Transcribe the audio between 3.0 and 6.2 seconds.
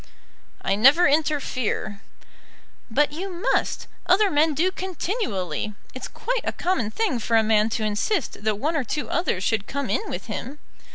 you must. Other men do continually. It's